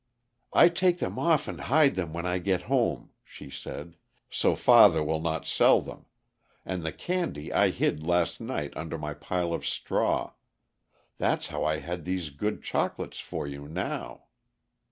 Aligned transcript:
"I 0.51 0.69
take 0.69 0.97
them 0.97 1.19
off 1.19 1.47
and 1.47 1.61
hide 1.61 1.93
them 1.93 2.11
when 2.11 2.25
I 2.25 2.39
get 2.39 2.63
home," 2.63 3.11
she 3.23 3.51
said, 3.51 3.97
"so 4.31 4.55
father 4.55 5.03
will 5.03 5.19
not 5.21 5.45
sell 5.45 5.79
them; 5.79 6.07
and 6.65 6.81
the 6.81 6.91
candy 6.91 7.53
I 7.53 7.69
hid 7.69 8.03
last 8.03 8.41
night 8.41 8.75
under 8.75 8.97
my 8.97 9.13
pile 9.13 9.53
of 9.53 9.63
straw—that's 9.63 11.49
how 11.49 11.63
I 11.63 11.77
had 11.81 12.05
these 12.05 12.31
good 12.31 12.63
chocolates 12.63 13.19
for 13.19 13.45
you 13.45 13.67
now." 13.67 14.23